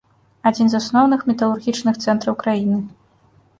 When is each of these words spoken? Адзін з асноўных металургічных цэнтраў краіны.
Адзін 0.49 0.67
з 0.73 0.79
асноўных 0.79 1.27
металургічных 1.33 2.01
цэнтраў 2.07 2.41
краіны. 2.43 2.83